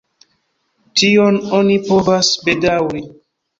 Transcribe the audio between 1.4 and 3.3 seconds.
oni povas bedaŭri.